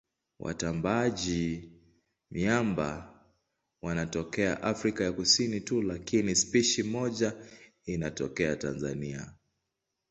[0.39, 3.19] Watambaaji-miamba
[3.81, 7.33] wanatokea Afrika ya Kusini tu lakini spishi moja
[7.85, 9.33] inatokea Tanzania.